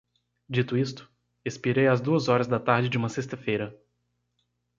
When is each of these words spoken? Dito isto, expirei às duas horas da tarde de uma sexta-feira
Dito 0.49 0.75
isto, 0.75 1.07
expirei 1.45 1.85
às 1.85 2.01
duas 2.01 2.27
horas 2.27 2.47
da 2.47 2.59
tarde 2.59 2.89
de 2.89 2.97
uma 2.97 3.07
sexta-feira 3.07 3.79